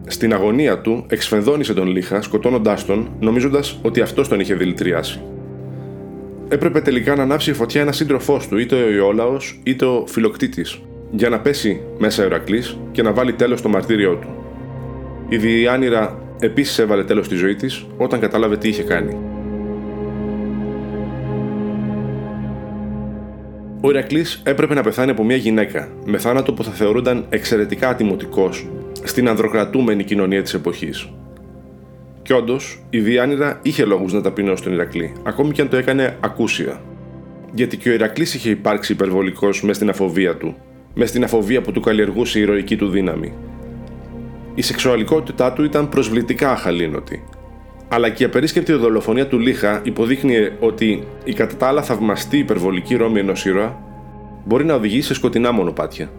[0.07, 5.21] Στην αγωνία του, εξφενδόνησε τον Λίχα, σκοτώνοντάς τον, νομίζοντας ότι αυτός τον είχε δηλητηριάσει.
[6.47, 10.81] Έπρεπε τελικά να ανάψει η φωτιά ένα σύντροφό του, είτε ο Ιόλαος είτε ο Φιλοκτήτης,
[11.11, 14.27] για να πέσει μέσα ο Ηρακλή και να βάλει τέλος στο μαρτύριό του.
[15.29, 19.30] Η Διάνυρα επίσης έβαλε τέλος στη ζωή της όταν κατάλαβε τι είχε κάνει.
[23.83, 28.67] Ο Ηρακλής έπρεπε να πεθάνει από μια γυναίκα, με θάνατο που θα θεωρούνταν εξαιρετικά ατιμωτικός
[29.03, 31.09] στην ανδροκρατούμενη κοινωνία της εποχής.
[32.21, 36.17] Κι όντως, η Διάνυρα είχε λόγους να ταπεινώσει τον Ηρακλή, ακόμη και αν το έκανε
[36.19, 36.81] ακούσια.
[37.53, 40.55] Γιατί και ο Ηρακλής είχε υπάρξει υπερβολικός μες στην αφοβία του,
[40.93, 43.33] μες στην αφοβία που του καλλιεργούσε η ηρωική του δύναμη.
[44.55, 47.23] Η σεξουαλικότητά του ήταν προσβλητικά αχαλήνοτη,
[47.93, 52.95] αλλά και η απερίσκεπτη δολοφονία του Λίχα υποδείχνει ότι η κατά τα άλλα θαυμαστή υπερβολική
[52.95, 53.77] ρόμη ενός ήρωα
[54.45, 56.11] μπορεί να οδηγήσει σε σκοτεινά μονοπάτια.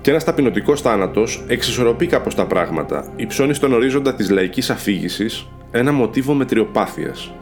[0.00, 5.92] Και ένας ταπεινωτικός θάνατος εξισορροπεί κάπως τα πράγματα, υψώνει στον ορίζοντα της λαϊκής αφήγησης ένα
[5.92, 7.34] μοτίβο μετριοπάθειας.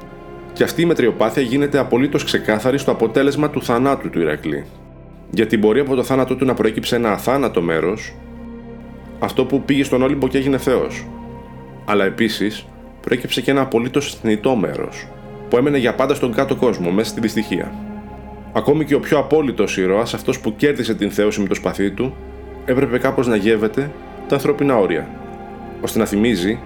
[0.53, 4.65] Και αυτή η μετριοπάθεια γίνεται απολύτως ξεκάθαρη στο αποτέλεσμα του θανάτου του Ηρακλή.
[5.31, 8.15] Γιατί μπορεί από το θάνατό του να προέκυψε ένα αθάνατο μέρος,
[9.19, 11.07] αυτό που πήγε στον Όλυμπο και έγινε Θεός.
[11.85, 12.67] Αλλά επίσης
[13.03, 15.07] προέκυψε και ένα απολύτως θνητό μέρος,
[15.49, 17.73] που έμενε για πάντα στον κάτω κόσμο, μέσα στη δυστυχία.
[18.53, 22.15] Ακόμη και ο πιο απόλυτος ήρωας, αυτός που κέρδισε την θέωση με το σπαθί του,
[22.65, 23.91] έπρεπε κάπως να γεύεται
[24.29, 25.09] τα ανθρώπινα όρια,
[25.81, 26.59] ώστε να θυμίζει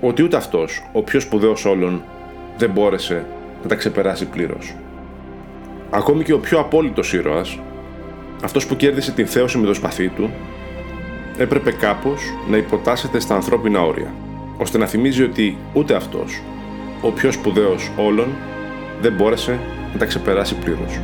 [0.00, 2.02] ότι ούτε αυτός, ο πιο σπουδαίος όλων,
[2.56, 3.26] δεν μπόρεσε
[3.62, 4.74] να τα ξεπεράσει πλήρως.
[5.90, 7.58] Ακόμη και ο πιο απόλυτος ήρωας,
[8.44, 10.30] αυτός που κέρδισε την θέωση με το σπαθί του,
[11.38, 14.14] έπρεπε κάπως να υποτάσσεται στα ανθρώπινα όρια.
[14.56, 16.42] Ώστε να θυμίζει ότι ούτε αυτός,
[17.00, 18.28] ο πιο σπουδαίος όλων,
[19.00, 19.60] δεν μπόρεσε
[19.92, 21.00] να τα ξεπεράσει πλήρως.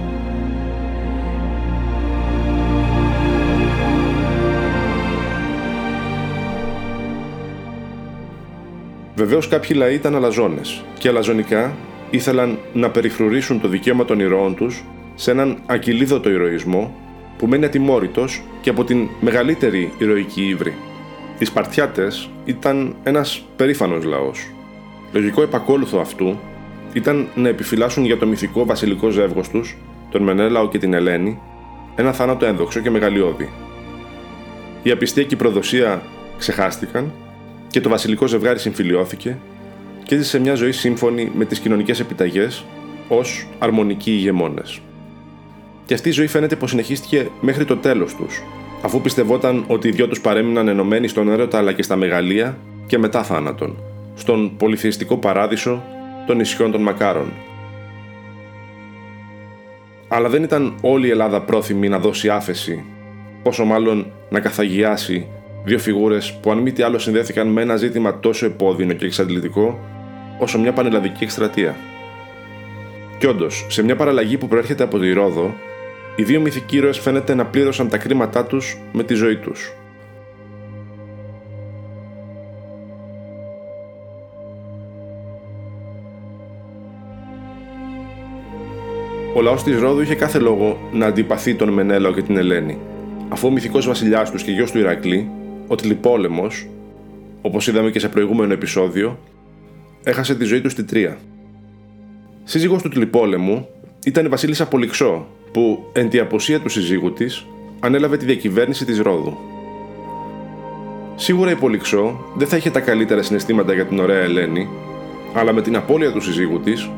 [9.15, 11.77] Βεβαίως κάποιοι λαοί ήταν αλαζόνες και αλαζονικά
[12.11, 14.85] ήθελαν να περιφρουρήσουν το δικαίωμα των ηρώων τους
[15.15, 16.95] σε έναν ακυλίδωτο ηρωισμό
[17.39, 20.75] που μένει ατιμόρυτος και από την μεγαλύτερη ηρωική ύβρη.
[21.39, 24.51] Οι Σπαρτιάτες ήταν ένας περήφανος λαός.
[25.13, 26.39] Λογικό επακόλουθο αυτού
[26.93, 29.77] ήταν να επιφυλάσσουν για το μυθικό βασιλικό ζεύγος τους,
[30.11, 31.39] τον Μενέλαο και την Ελένη,
[31.97, 33.51] ένα θάνατο ένδοξο και μεγαλειώδη.
[34.83, 36.03] Η απιστία και η προδοσία
[36.39, 37.13] ξεχάστηκαν
[37.69, 39.37] και το βασιλικό ζευγάρι συμφιλιώθηκε
[40.03, 42.65] και έζησε μια ζωή σύμφωνη με τις κοινωνικές επιταγές
[43.09, 44.81] ως αρμονικοί ηγεμόνες.
[45.87, 48.43] Και αυτή η ζωή φαίνεται πως συνεχίστηκε μέχρι το τέλος τους,
[48.83, 52.99] αφού πιστευόταν ότι οι δυο τους παρέμειναν ενωμένοι στον έρωτα αλλά και στα μεγαλεία και
[52.99, 53.77] μετά θάνατον,
[54.15, 55.83] στον πολυθεϊστικό παράδεισο
[56.27, 57.33] των νησιών των Μακάρων.
[60.09, 62.85] Αλλά δεν ήταν όλη η Ελλάδα πρόθυμη να δώσει άφεση,
[63.43, 65.27] πόσο μάλλον να καθαγιάσει
[65.69, 69.79] Δύο φιγούρες που, αν μη τι άλλο, συνδέθηκαν με ένα ζήτημα τόσο επώδυνο και εξαντλητικό,
[70.39, 71.77] όσο μια πανελλαδική εκστρατεία.
[73.19, 75.55] Κι όντως, σε μια παραλλαγή που προέρχεται από τη Ρόδο,
[76.19, 79.73] οι δύο μυθικοί ήρωες φαίνεται να πλήρωσαν τα κρίματά τους με τη ζωή τους.
[89.35, 92.79] Ο λαός της Ρόδου είχε κάθε λόγο να αντιπαθεί τον Μενέλαο και την Ελένη,
[93.29, 95.31] αφού ο μυθικός βασιλιάς τους και γιος του Ηρακλή
[95.67, 96.69] ο Τλιπόλεμος,
[97.43, 99.19] όπως είδαμε και σε προηγούμενο επεισόδιο,
[100.05, 101.19] έχασε τη ζωή του στη Τρία.
[102.45, 103.69] Σύζυγος του Τλιπόλεμου
[104.05, 107.47] ήταν η βασίλισσα Πολυξό, που εν τη αποσία του συζύγου της
[107.81, 109.37] ανέλαβε τη διακυβέρνηση της Ρόδου.
[111.17, 114.69] Σίγουρα η Πολυξό δεν θα είχε τα καλύτερα συναισθήματα για την ωραία Ελένη,
[115.35, 116.91] αλλά με την απώλεια του συζύγου της,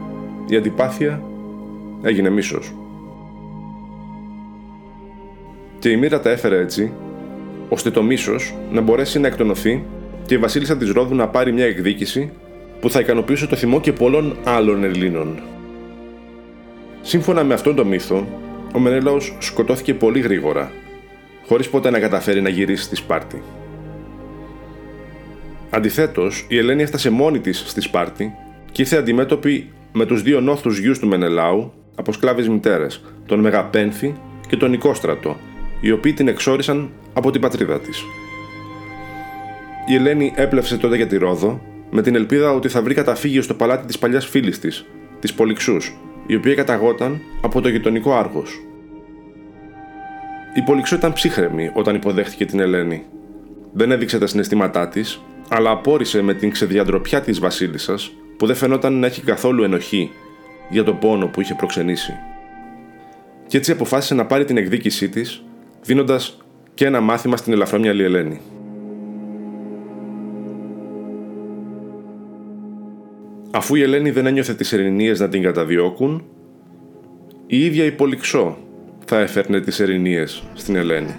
[0.46, 1.22] η αντιπάθεια
[2.02, 2.72] έγινε μίσος.
[5.78, 6.92] Και η μοίρα τα έφερε έτσι
[7.68, 9.84] ώστε το μίσος να μπορέσει να εκτονωθεί
[10.26, 12.30] και η Βασίλισσα της Ρόδου να πάρει μια εκδίκηση
[12.80, 15.40] που θα ικανοποιήσει το θυμό και πολλών άλλων Ελλήνων.
[17.02, 18.26] Σύμφωνα με αυτόν τον μύθο,
[18.74, 20.72] ο Μενέλαος σκοτώθηκε πολύ γρήγορα,
[21.46, 23.42] χωρίς ποτέ να καταφέρει να γυρίσει στη Σπάρτη.
[25.70, 28.34] Αντιθέτως, η Ελένη έφτασε μόνη της στη Σπάρτη
[28.72, 34.14] και ήρθε αντιμέτωπη με τους δύο νόθου γιους του Μενελάου από σκλάβες μητέρες, τον Μεγαπένθη
[34.48, 35.36] και τον Νικόστρατο,
[35.80, 38.02] οι οποίοι την εξόρισαν από την πατρίδα της.
[39.88, 41.60] Η Ελένη έπλευσε τότε για τη Ρόδο
[41.90, 44.86] με την ελπίδα ότι θα βρει καταφύγιο στο παλάτι της παλιάς φίλης της,
[45.20, 48.60] της Πολυξούς, η οποία καταγόταν από το γειτονικό Άργος.
[50.54, 53.04] Η Πολυξού ήταν ψύχρεμη όταν υποδέχτηκε την Ελένη.
[53.72, 58.92] Δεν έδειξε τα συναισθήματά της, αλλά απόρρισε με την ξεδιαντροπιά της Βασίλισσας που δεν φαινόταν
[58.92, 60.10] να έχει καθόλου ενοχή
[60.68, 62.12] για το πόνο που είχε προξενήσει.
[63.46, 65.42] Και έτσι αποφάσισε να πάρει την εκδίκησή της,
[65.82, 66.38] δίνοντας
[66.74, 68.40] και ένα μάθημα στην ελαφρόμυαλη Ελένη.
[73.52, 76.24] Αφού η Ελένη δεν ένιωθε τις ερηνίες να την καταδιώκουν,
[77.46, 78.58] η ίδια η Πολυξό
[79.04, 81.16] θα έφερνε τις ερηνίες στην Ελένη.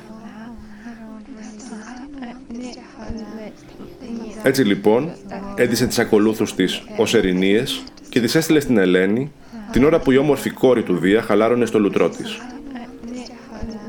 [4.44, 5.12] Έτσι λοιπόν,
[5.56, 9.32] έντισε τις ακολούθους της ως ερηνίες και τις έστειλε στην Ελένη
[9.72, 12.42] την ώρα που η όμορφη κόρη του Δία χαλάρωνε στο λουτρό της.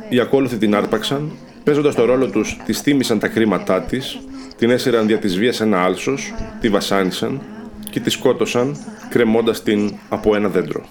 [0.09, 1.33] Οι ακόλουθοι την άρπαξαν
[1.65, 4.19] Παίζοντας το ρόλο τους, της θύμισαν τα κρίματά της,
[4.57, 7.41] την έσυραν δια της βίας ένα άλσος, τη βασάνισαν
[7.93, 8.77] και τη σκότωσαν,
[9.09, 10.85] κρεμώντας την από ένα δέντρο.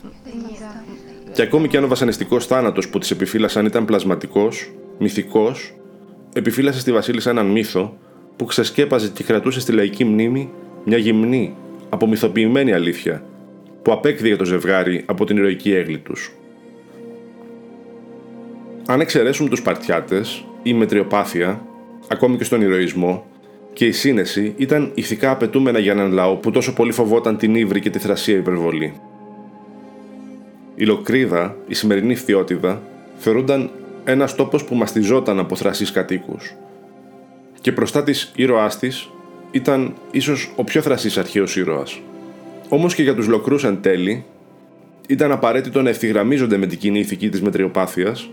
[1.33, 5.73] Και ακόμη και αν ο βασανιστικός θάνατος που της επιφύλασαν ήταν πλασματικός, μυθικός,
[6.33, 7.97] επιφύλασε στη Βασίλισσα έναν μύθο
[8.35, 10.49] που ξεσκέπαζε και κρατούσε στη λαϊκή μνήμη
[10.85, 11.55] μια γυμνή,
[11.89, 13.23] απομυθοποιημένη αλήθεια
[13.81, 16.35] που απέκδιγε το ζευγάρι από την ηρωική έγκλη τους.
[18.85, 21.65] Αν εξαιρέσουμε τους Σπαρτιάτες, η μετριοπάθεια,
[22.07, 23.25] ακόμη και στον ηρωισμό,
[23.73, 27.79] και η σύνεση ήταν ηθικά απαιτούμενα για έναν λαό που τόσο πολύ φοβόταν την ύβρη
[27.79, 28.93] και τη θρασία υπερβολή.
[30.75, 32.81] Η Λοκρίδα, η σημερινή Φθιώτιδα,
[33.17, 33.69] θεωρούνταν
[34.03, 36.55] ένας τόπος που μαστιζόταν από θρασείς κατοίκους.
[37.62, 39.10] Και μπροστά της ήρωάς της
[39.51, 42.01] ήταν ίσως ο πιο θρασής αρχαίος ήρωας.
[42.69, 44.25] Όμως και για τους Λοκρούς εν τέλει,
[45.07, 48.29] ήταν απαραίτητο να ευθυγραμμίζονται με την κοινή ηθική της μετριοπάθειας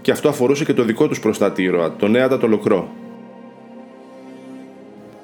[0.00, 2.88] και αυτό αφορούσε και το δικό τους προστάτη ήρωα, τον Έατα το Λοκρό.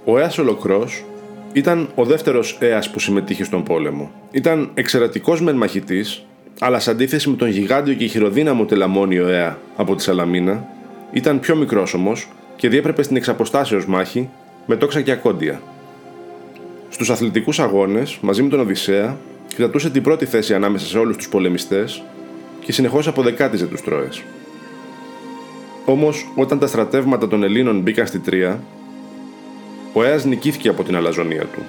[0.07, 1.05] Ο Έας Ολοκρός
[1.53, 4.11] ήταν ο δεύτερος Έας που συμμετείχε στον πόλεμο.
[4.31, 6.27] Ήταν εξαιρετικός μεν μαχητής,
[6.61, 10.67] αλλά σε αντίθεση με τον γιγάντιο και χειροδύναμο τελαμόνιο Έα από τη Σαλαμίνα,
[11.13, 14.29] ήταν πιο μικρός όμως και διέπρεπε στην εξαποστάσεως μάχη
[14.67, 15.61] με τόξα και ακόντια.
[16.89, 19.17] Στους αθλητικούς αγώνες, μαζί με τον Οδυσσέα,
[19.57, 22.03] κρατούσε την πρώτη θέση ανάμεσα σε όλους τους πολεμιστές
[22.61, 24.23] και συνεχώς αποδεκάτιζε τους Τρόες.
[25.85, 28.61] Όμως, όταν τα στρατεύματα των Ελλήνων μπήκαν στη Τρία,
[29.97, 31.63] ο Αίας νικήθηκε από την αλαζονία του.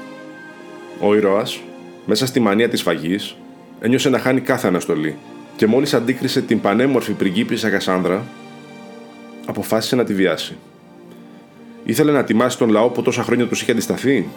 [0.99, 1.61] Ο ήρωας,
[2.05, 3.35] μέσα στη μανία της φαγής,
[3.79, 5.15] ένιωσε να χάνει κάθε αναστολή
[5.55, 8.25] και μόλις αντίκρισε την πανέμορφη πριγκίπισσα Κασάνδρα,
[9.45, 10.55] αποφάσισε να τη βιάσει.
[11.85, 14.27] Ήθελε να τιμάσει τον λαό που τόσα χρόνια τους είχε αντισταθεί,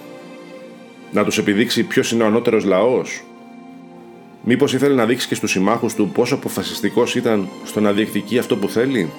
[1.12, 3.22] να τους επιδείξει ποιος είναι ο ανώτερος λαός,
[4.44, 8.56] Μήπως ήθελε να δείξει και στους συμμάχους του πόσο αποφασιστικός ήταν στο να διεκδικεί αυτό
[8.56, 9.10] που θέλει;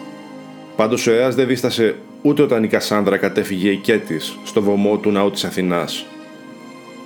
[0.80, 5.32] Πάντως ο Αίας δεν δίστασε ούτε όταν η Κασάνδρα κατέφυγε οικέτη στο βωμό του ναού
[5.32, 6.06] της Αθηνάς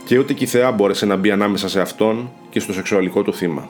[0.05, 3.33] και ούτε και η Θεά μπόρεσε να μπει ανάμεσα σε αυτόν και στο σεξουαλικό του
[3.33, 3.69] θύμα.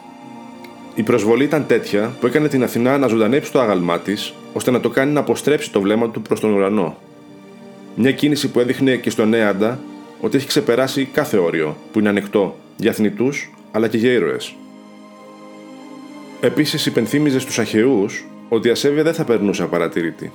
[0.96, 4.80] Η προσβολή ήταν τέτοια που έκανε την Αθηνά να ζωντανέψει το άγαλμά της, ώστε να
[4.80, 6.98] το κάνει να αποστρέψει το βλέμμα του προς τον ουρανό.
[7.96, 9.80] Μια κίνηση που έδειχνε και στον Έαντα
[10.20, 13.30] ότι έχει ξεπεράσει κάθε όριο που είναι ανεκτό για θνητού
[13.72, 14.56] αλλά και για ήρωες.
[16.42, 20.32] Επίσης υπενθύμιζε στους Αχαιούς ότι η ασέβεια δεν θα περνούσε απαρατήρητη.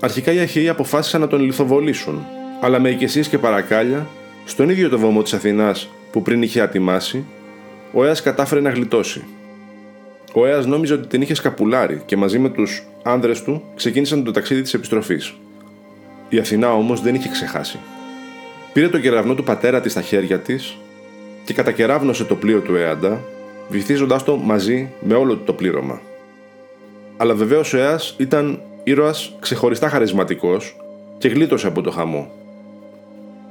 [0.00, 2.26] Αρχικά οι Αχαιοί αποφάσισαν να τον λιθοβολήσουν,
[2.60, 4.06] αλλά με οικεσίες και παρακάλια
[4.44, 7.24] στον ίδιο το βωμό της Αθηνάς που πριν είχε ατιμάσει,
[7.92, 9.24] ο Αίας κατάφερε να γλιτώσει.
[10.34, 14.30] Ο Αίας νόμιζε ότι την είχε σκαπουλάρει και μαζί με τους άνδρες του ξεκίνησαν το
[14.30, 15.34] ταξίδι της επιστροφής.
[16.28, 17.78] Η Αθηνά όμως δεν είχε ξεχάσει.
[18.72, 20.76] Πήρε το κεραυνό του πατέρα της στα χέρια της
[21.44, 23.20] και κατακεράβνωσε το πλοίο του Έαντα,
[23.68, 26.00] βυθίζοντάς το μαζί με όλο το πλήρωμα.
[27.24, 30.76] Αλλά βεβαίως ο Αίας ήταν ήρωας ξεχωριστά χαρισματικός
[31.18, 32.30] και γλίτωσε από το χαμό.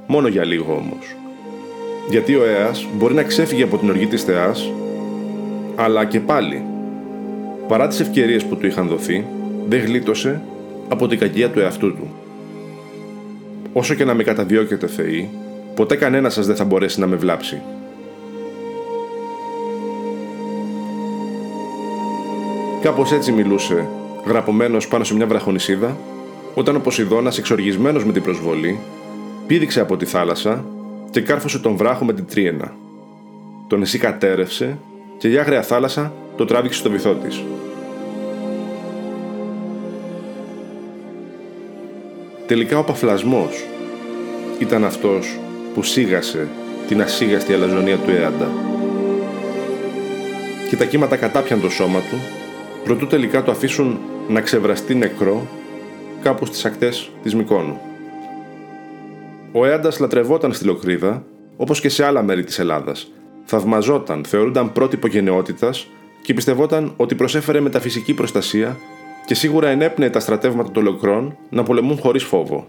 [0.06, 1.16] Μόνο για λίγο όμως.
[2.10, 4.70] Γιατί ο Αίας μπορεί να ξέφυγε από την οργή της θεάς,
[5.74, 6.62] αλλά και πάλι,
[7.68, 9.24] παρά τις ευκαιρίες που του είχαν δοθεί,
[9.68, 10.40] δεν γλίτωσε
[10.88, 12.08] από την κακία του εαυτού του.
[13.72, 15.30] Όσο και να με καταδιώκετε θεοί,
[15.74, 17.62] ποτέ κανένας σας δεν θα μπορέσει να με βλάψει.
[22.84, 23.88] Κάπως έτσι μιλούσε,
[24.26, 25.96] γραπωμένος πάνω σε μια βραχονισίδα,
[26.54, 28.78] όταν ο Ποσειδώνας εξοργισμένος με την προσβολή,
[29.46, 30.64] πήδηξε από τη θάλασσα
[31.10, 32.74] και κάρφωσε τον βράχο με την τρίενα.
[33.66, 34.78] Τον εσύ κατέρευσε
[35.18, 37.44] και η άγρια θάλασσα το τράβηξε στο βυθό της.
[42.46, 43.64] Τελικά ο Παφλασμός
[44.58, 45.38] ήταν αυτός
[45.74, 46.48] που σίγασε
[46.88, 48.48] την ασίγαστη αλαζονία του Έαντα.
[50.68, 52.43] Και τα κύματα κατάπιαν το σώμα του,
[52.84, 55.46] προτού τελικά το αφήσουν να ξεβραστεί νεκρό
[56.22, 57.80] κάπου στις ακτές της Μικόνου.
[59.52, 61.24] Ο Έαντα λατρευόταν στη Λοκρίδα,
[61.56, 63.12] όπως και σε άλλα μέρη της Ελλάδας.
[63.44, 65.88] Θαυμαζόταν, θεωρούνταν πρότυπο γενναιότητας
[66.22, 68.76] και πιστευόταν ότι προσέφερε μεταφυσική προστασία
[69.26, 72.68] και σίγουρα ενέπνεε τα στρατεύματα των Λοκρών να πολεμούν χωρίς φόβο.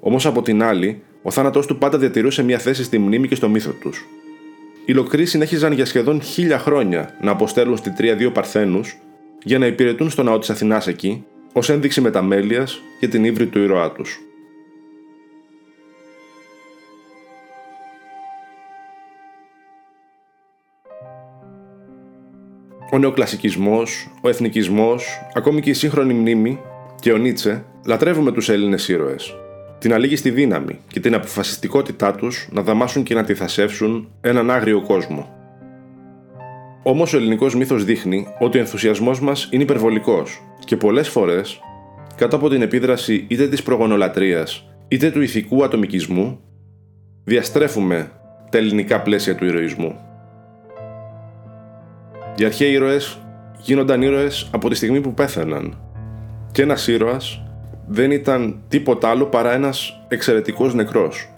[0.00, 3.48] Όμως από την άλλη, ο θάνατός του πάντα διατηρούσε μια θέση στη μνήμη και στο
[3.48, 4.06] μύθο τους.
[4.84, 8.98] Οι Λοκροί συνέχιζαν για σχεδόν χίλια χρόνια να αποστέλουν στη Τρία δύο Παρθένους
[9.42, 13.58] για να υπηρετούν στο ναό της Αθηνάς εκεί, ως ένδειξη μεταμέλειας για την ύβρη του
[13.58, 14.20] ήρωά τους.
[22.92, 26.60] ο νεοκλασικισμός, ο εθνικισμός, ακόμη και η σύγχρονη μνήμη
[27.00, 29.34] και ο Νίτσε λατρεύουμε τους Έλληνες ήρωες.
[29.78, 35.39] Την αλήγιστη δύναμη και την αποφασιστικότητά τους να δαμάσουν και να αντιθασεύσουν έναν άγριο κόσμο.
[36.82, 41.60] Όμως ο ελληνικός μύθος δείχνει ότι ο ενθουσιασμός μας είναι υπερβολικός και πολλές φορές,
[42.16, 46.40] κάτω από την επίδραση είτε της προγονολατρείας είτε του ηθικού ατομικισμού,
[47.24, 48.10] διαστρέφουμε
[48.50, 49.98] τα ελληνικά πλαίσια του ηρωισμού.
[52.36, 53.18] Οι αρχαίοι ήρωες
[53.60, 55.78] γίνονταν ήρωες από τη στιγμή που πέθαναν.
[56.52, 57.42] Και ένας ήρωας
[57.86, 61.28] δεν ήταν τίποτα άλλο παρά ένας εξαιρετικός νεκρός.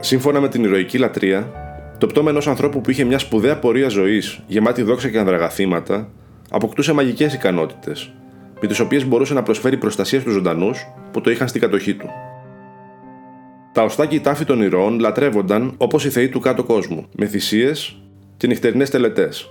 [0.00, 1.59] Σύμφωνα με την ηρωική λατρεία,
[2.00, 6.10] το πτώμα ενό ανθρώπου που είχε μια σπουδαία πορεία ζωής, γεμάτη δόξα και ανδραγαθήματα,
[6.50, 8.12] αποκτούσε μαγικές ικανότητες,
[8.60, 12.08] με τις οποίες μπορούσε να προσφέρει προστασία στους ζωντανούς που το είχαν στην κατοχή του.
[13.72, 17.26] Τα οστά και η τάφη των ηρώων λατρεύονταν όπως οι θεοί του κάτω κόσμου, με
[17.26, 18.02] θυσίες
[18.36, 19.48] και νυχτερινές τελετές.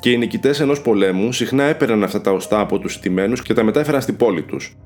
[0.00, 3.62] Και οι νικητές ενός πολέμου συχνά έπαιρναν αυτά τα οστά από τους τιμένου και τα
[3.62, 4.76] μετέφεραν στην πόλη τους,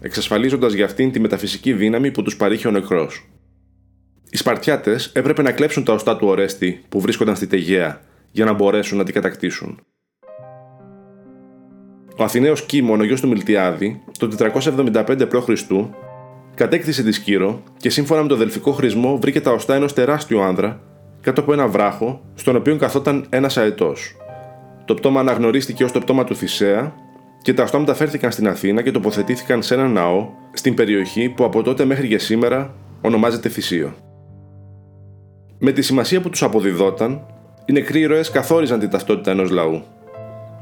[0.00, 3.28] εξασφαλίζοντας για αυτήν τη μεταφυσική δύναμη που τους παρήχε ο νεκρός.
[4.36, 8.52] Οι Σπαρτιάτες έπρεπε να κλέψουν τα οστά του Ορέστη που βρίσκονταν στη Τεγέα για να
[8.52, 9.80] μπορέσουν να την κατακτήσουν.
[12.16, 15.48] Ο Αθηναίος Κίμων, ο γιος του Μιλτιάδη, το 475 π.Χ.,
[16.54, 20.80] κατέκτησε τη Σκύρο και σύμφωνα με το δελφικό χρησμό βρήκε τα οστά ενός τεράστιου άνδρα
[21.20, 24.16] κάτω από ένα βράχο, στον οποίο καθόταν ένας αετός.
[24.84, 26.94] Το πτώμα αναγνωρίστηκε ως το πτώμα του Θησέα
[27.42, 31.62] και τα οστά μεταφέρθηκαν στην Αθήνα και τοποθετήθηκαν σε ένα ναό στην περιοχή που από
[31.62, 33.94] τότε μέχρι και σήμερα ονομάζεται θυσίο.
[35.58, 37.20] Με τη σημασία που τους αποδιδόταν,
[37.64, 39.82] οι νεκροί ήρωες καθόριζαν την ταυτότητα ενός λαού.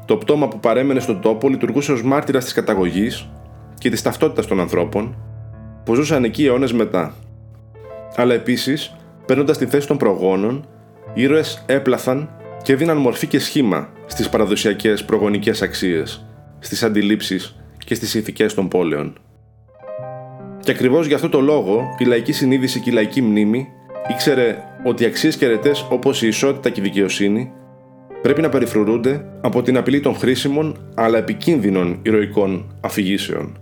[0.05, 3.29] Το πτώμα που παρέμενε στον τόπο λειτουργούσε ως μάρτυρας της καταγωγής
[3.77, 5.15] και της ταυτότητας των ανθρώπων
[5.83, 7.13] που ζούσαν εκεί αιώνες μετά.
[8.15, 10.67] Αλλά επίσης, παίρνοντας τη θέση των προγόνων,
[11.13, 12.29] οι ήρωες έπλαθαν
[12.63, 16.25] και δίναν μορφή και σχήμα στις παραδοσιακές προγονικές αξίες,
[16.59, 19.17] στις αντιλήψεις και στις ηθικές των πόλεων.
[20.59, 23.67] Και ακριβώς γι' αυτό το λόγο, η λαϊκή συνείδηση και η λαϊκή μνήμη
[24.11, 24.57] ήξερε
[24.87, 27.51] ότι οι αξίες και αιρετέ όπως η ισότητα και η δικαιοσύνη
[28.21, 33.57] πρέπει να περιφρουρούνται από την απειλή των χρήσιμων αλλά επικίνδυνων ηρωικών αφηγήσεων.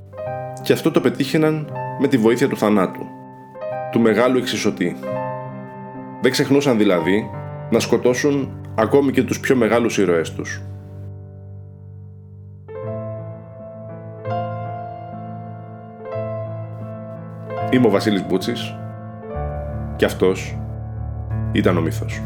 [0.63, 3.01] Και αυτό το πετύχαιναν με τη βοήθεια του θανάτου,
[3.91, 4.95] του μεγάλου εξισωτή.
[6.21, 7.29] Δεν ξεχνούσαν δηλαδή
[7.69, 10.61] να σκοτώσουν ακόμη και τους πιο μεγάλους ήρωές τους.
[17.71, 18.75] Είμαι ο Βασίλης Μπούτσης
[19.95, 20.57] και αυτός
[21.53, 22.21] ήταν ο μύθος.